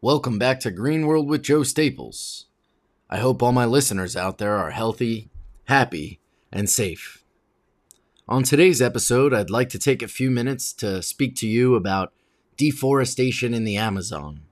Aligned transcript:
Welcome 0.00 0.38
back 0.38 0.60
to 0.60 0.70
Green 0.70 1.08
World 1.08 1.28
with 1.28 1.42
Joe 1.42 1.64
Staples. 1.64 2.46
I 3.10 3.18
hope 3.18 3.42
all 3.42 3.50
my 3.50 3.64
listeners 3.64 4.14
out 4.14 4.38
there 4.38 4.56
are 4.56 4.70
healthy, 4.70 5.28
happy, 5.64 6.20
and 6.52 6.70
safe. 6.70 7.24
On 8.28 8.44
today's 8.44 8.80
episode, 8.80 9.34
I'd 9.34 9.50
like 9.50 9.68
to 9.70 9.78
take 9.78 10.00
a 10.00 10.06
few 10.06 10.30
minutes 10.30 10.72
to 10.74 11.02
speak 11.02 11.34
to 11.38 11.48
you 11.48 11.74
about 11.74 12.12
deforestation 12.56 13.52
in 13.52 13.64
the 13.64 13.76
Amazon. 13.76 14.42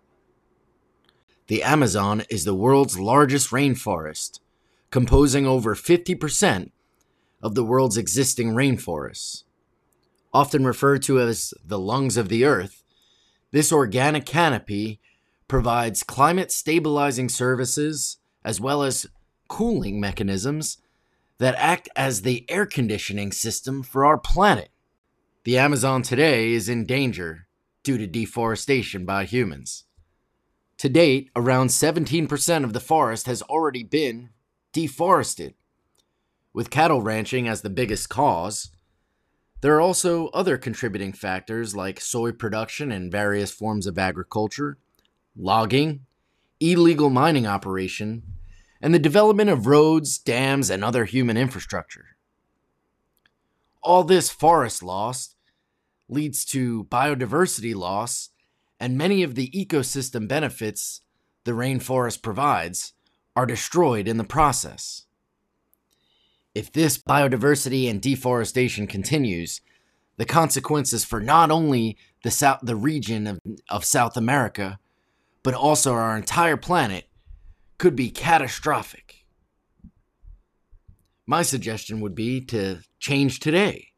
The 1.47 1.63
Amazon 1.63 2.25
is 2.29 2.45
the 2.45 2.53
world's 2.53 2.99
largest 2.99 3.51
rainforest, 3.51 4.41
composing 4.91 5.47
over 5.47 5.77
50% 5.77 6.73
of 7.41 7.55
the 7.55 7.65
world's 7.65 7.97
existing 7.97 8.49
rainforests. 8.49 9.45
Often 10.35 10.67
referred 10.67 11.05
to 11.05 11.21
as 11.21 11.55
the 11.65 11.79
lungs 11.79 12.17
of 12.17 12.31
the 12.31 12.45
earth, 12.45 12.83
this 13.53 13.71
organic 13.71 14.27
canopy 14.27 14.99
provides 15.49 16.03
climate 16.03 16.51
stabilizing 16.51 17.29
services 17.29 18.19
as 18.45 18.61
well 18.61 18.83
as 18.83 19.07
cooling 19.49 20.01
mechanisms 20.01 20.79
that 21.39 21.55
act 21.57 21.89
as 21.95 22.23
the 22.23 22.45
air 22.49 22.67
conditioning 22.67 23.33
system 23.33 23.83
for 23.83 24.05
our 24.05 24.19
planet. 24.19 24.71
The 25.45 25.59
Amazon 25.59 26.03
today 26.03 26.53
is 26.53 26.69
in 26.69 26.87
danger 26.87 27.47
due 27.83 27.99
to 27.99 28.07
deforestation 28.07 29.05
by 29.05 29.25
humans. 29.25 29.85
To 30.79 30.89
date, 30.89 31.31
around 31.37 31.69
17% 31.69 32.65
of 32.65 32.73
the 32.73 32.81
forest 32.81 33.27
has 33.27 33.43
already 33.43 33.83
been 33.83 34.31
deforested, 34.73 35.55
with 36.53 36.71
cattle 36.71 37.01
ranching 37.01 37.49
as 37.49 37.63
the 37.63 37.71
biggest 37.71 38.09
cause. 38.09 38.71
There 39.61 39.75
are 39.75 39.81
also 39.81 40.29
other 40.29 40.59
contributing 40.59 41.13
factors 41.13 41.75
like 41.75 42.01
soy 42.01 42.33
production 42.33 42.93
and 42.93 43.11
various 43.11 43.53
forms 43.53 43.87
of 43.87 43.99
agriculture, 43.99 44.79
logging, 45.37 46.07
illegal 46.61 47.11
mining 47.11 47.47
operation, 47.47 48.23
and 48.81 48.95
the 48.95 48.99
development 48.99 49.51
of 49.51 49.67
roads, 49.67 50.19
dams, 50.19 50.71
and 50.71 50.85
other 50.85 51.05
human 51.05 51.37
infrastructure. 51.37 52.17
All 53.83 54.05
this 54.05 54.31
forest 54.31 54.83
loss 54.83 55.35
leads 56.09 56.45
to 56.47 56.85
biodiversity 56.85 57.75
loss, 57.75 58.31
and 58.79 58.99
many 58.99 59.23
of 59.23 59.35
the 59.35 59.51
ecosystem 59.51 60.29
benefits 60.29 61.01
the 61.45 61.53
rainforest 61.53 62.23
provides 62.23 62.93
are 63.35 63.47
destroyed 63.47 64.09
in 64.09 64.17
the 64.17 64.25
process. 64.25 65.07
If 66.55 66.73
this 66.73 66.97
biodiversity 66.99 67.89
and 67.89 68.01
deforestation 68.01 68.87
continues, 68.87 69.61
the 70.17 70.25
consequences 70.25 71.05
for 71.05 71.21
not 71.21 71.51
only 71.51 71.99
the 72.25 72.31
south, 72.31 72.61
the 72.63 72.77
region 72.77 73.27
of, 73.27 73.41
of 73.69 73.85
South 73.85 74.17
America, 74.17 74.79
but 75.47 75.55
also 75.55 75.93
our 75.93 76.17
entire 76.17 76.57
planet 76.57 77.05
could 77.79 77.95
be 77.95 78.11
catastrophic. 78.11 79.25
My 81.25 81.43
suggestion 81.43 82.01
would 82.01 82.17
be 82.17 82.41
to 82.47 82.81
change 82.99 83.39
today. 83.39 83.91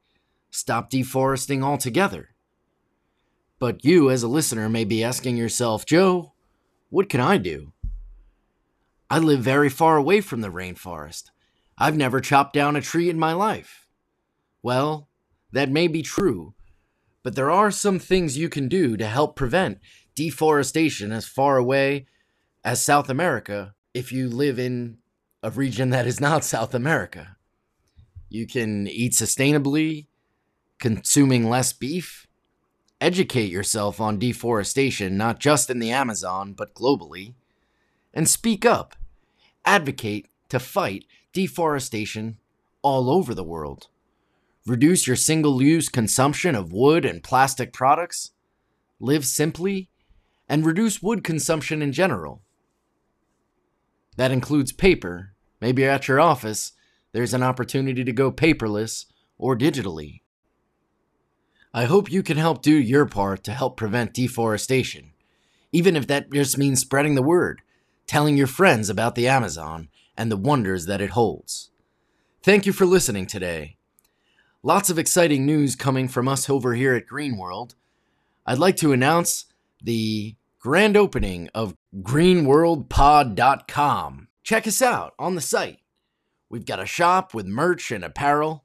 Stop 0.51 0.91
deforesting 0.91 1.65
altogether. 1.65 2.35
But 3.59 3.83
you, 3.83 4.11
as 4.11 4.23
a 4.23 4.29
listener, 4.29 4.69
may 4.69 4.85
be 4.85 5.03
asking 5.03 5.39
yourself, 5.39 5.87
Joe, 5.87 6.35
what 6.91 7.09
can 7.09 7.23
I 7.23 7.39
do? 7.39 7.73
I 9.09 9.19
live 9.19 9.41
very 9.41 9.71
far 9.71 9.97
away 9.97 10.21
from 10.21 10.43
the 10.43 10.51
rainforest. 10.51 11.31
I've 11.79 11.97
never 11.97 12.21
chopped 12.21 12.53
down 12.53 12.77
a 12.77 12.83
tree 12.83 13.09
in 13.09 13.19
my 13.19 13.33
life. 13.33 13.87
Well, 14.63 15.09
that 15.53 15.71
may 15.71 15.89
be 15.89 16.03
true, 16.03 16.53
but 17.23 17.35
there 17.35 17.51
are 17.51 17.71
some 17.71 17.99
things 17.99 18.39
you 18.39 18.49
can 18.49 18.69
do 18.69 18.97
to 18.97 19.07
help 19.07 19.37
prevent 19.37 19.79
deforestation 20.15 21.13
as 21.13 21.27
far 21.27 21.57
away 21.57 22.07
as 22.65 22.83
South 22.83 23.09
America 23.09 23.75
if 23.95 24.13
you 24.13 24.29
live 24.29 24.59
in 24.59 24.99
a 25.43 25.51
region 25.51 25.91
that 25.91 26.07
is 26.07 26.21
not 26.21 26.45
South 26.55 26.75
America. 26.75 27.37
You 28.29 28.47
can 28.47 28.87
eat 28.87 29.13
sustainably, 29.13 30.07
consuming 30.79 31.49
less 31.49 31.73
beef, 31.73 32.27
educate 33.01 33.51
yourself 33.51 34.01
on 34.01 34.19
deforestation, 34.19 35.17
not 35.17 35.39
just 35.41 35.71
in 35.71 35.79
the 35.79 35.91
Amazon, 35.91 36.53
but 36.53 36.75
globally, 36.75 37.35
and 38.13 38.29
speak 38.29 38.67
up. 38.67 38.97
Advocate 39.65 40.27
to 40.49 40.59
fight 40.59 41.05
deforestation 41.33 42.39
all 42.83 43.11
over 43.11 43.35
the 43.35 43.45
world. 43.45 43.89
Reduce 44.69 45.07
your 45.07 45.17
single 45.17 45.63
use 45.63 45.89
consumption 45.89 46.55
of 46.55 46.75
wood 46.75 47.07
and 47.07 47.23
plastic 47.23 47.73
products. 47.73 48.33
Live 49.01 49.25
simply 49.25 49.89
and 50.47 50.67
reduce 50.67 51.03
wood 51.03 51.25
consumption 51.25 51.81
in 51.81 51.91
general. 51.91 52.43
That 54.19 54.31
includes 54.31 54.73
paper. 54.73 55.33
Maybe 55.59 55.87
at 55.87 56.07
your 56.07 56.21
office, 56.21 56.73
there's 57.13 57.33
an 57.33 57.43
opportunity 57.43 58.05
to 58.05 58.13
go 58.13 58.31
paperless 58.31 59.07
or 59.39 59.57
digitally. 59.57 60.21
I 61.73 61.87
hope 61.87 62.13
you 62.13 62.23
can 62.23 62.37
help 62.37 62.61
do 62.61 62.77
your 62.77 63.07
part 63.07 63.45
to 63.45 63.53
help 63.53 63.79
prevent 63.79 64.13
deforestation, 64.13 65.13
even 65.73 65.97
if 65.97 66.07
that 66.09 66.31
just 66.31 66.59
means 66.59 66.81
spreading 66.81 67.15
the 67.15 67.23
word, 67.23 67.63
telling 68.07 68.37
your 68.37 68.47
friends 68.47 68.91
about 68.91 69.15
the 69.15 69.29
Amazon 69.29 69.89
and 70.15 70.31
the 70.31 70.37
wonders 70.37 70.85
that 70.85 71.01
it 71.01 71.11
holds. 71.11 71.71
Thank 72.43 72.67
you 72.67 72.75
for 72.75 72.85
listening 72.85 73.27
today. 73.27 73.78
Lots 74.65 74.91
of 74.91 74.99
exciting 74.99 75.47
news 75.47 75.77
coming 75.77 76.09
from 76.09 76.27
us 76.27 76.51
over 76.51 76.75
here 76.75 76.93
at 76.95 77.07
Green 77.07 77.37
World. 77.37 77.77
I'd 78.45 78.59
like 78.59 78.75
to 78.79 78.91
announce 78.91 79.45
the 79.81 80.35
grand 80.59 80.97
opening 80.97 81.49
of 81.55 81.77
greenworldpod.com. 82.03 84.29
Check 84.43 84.67
us 84.67 84.83
out 84.83 85.15
on 85.17 85.37
the 85.37 85.41
site. 85.41 85.79
We've 86.51 86.67
got 86.67 86.81
a 86.81 86.87
shop 86.87 87.35
with 87.35 87.47
merch 87.47 87.93
and 87.93 88.03
apparel, 88.03 88.65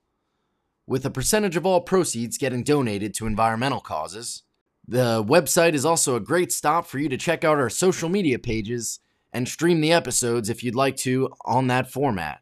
with 0.87 1.05
a 1.05 1.11
percentage 1.11 1.55
of 1.55 1.67
all 1.67 1.81
proceeds 1.81 2.39
getting 2.39 2.63
donated 2.63 3.13
to 3.15 3.27
environmental 3.27 3.79
causes. 3.79 4.41
The 4.87 5.23
website 5.23 5.73
is 5.73 5.85
also 5.85 6.15
a 6.15 6.19
great 6.19 6.51
stop 6.51 6.87
for 6.87 6.97
you 6.97 7.07
to 7.09 7.17
check 7.17 7.43
out 7.43 7.59
our 7.59 7.69
social 7.69 8.09
media 8.09 8.39
pages 8.39 8.99
and 9.31 9.47
stream 9.47 9.79
the 9.79 9.93
episodes 9.93 10.49
if 10.49 10.63
you'd 10.63 10.73
like 10.73 10.97
to 10.97 11.29
on 11.45 11.67
that 11.67 11.91
format. 11.91 12.39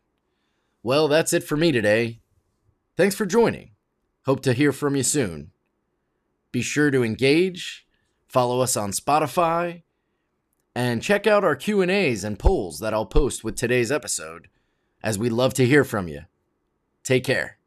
Well, 0.83 1.09
that's 1.09 1.33
it 1.33 1.43
for 1.43 1.57
me 1.57 1.73
today. 1.73 2.20
Thanks 3.01 3.15
for 3.15 3.25
joining. 3.25 3.71
Hope 4.27 4.41
to 4.41 4.53
hear 4.53 4.71
from 4.71 4.95
you 4.95 5.01
soon. 5.01 5.49
Be 6.51 6.61
sure 6.61 6.91
to 6.91 7.03
engage, 7.03 7.87
follow 8.27 8.59
us 8.59 8.77
on 8.77 8.91
Spotify, 8.91 9.81
and 10.75 11.01
check 11.01 11.25
out 11.25 11.43
our 11.43 11.55
Q&As 11.55 12.23
and 12.23 12.37
polls 12.37 12.77
that 12.77 12.93
I'll 12.93 13.07
post 13.07 13.43
with 13.43 13.55
today's 13.55 13.91
episode 13.91 14.49
as 15.01 15.17
we 15.17 15.31
love 15.31 15.55
to 15.55 15.65
hear 15.65 15.83
from 15.83 16.07
you. 16.07 16.25
Take 17.03 17.23
care. 17.23 17.57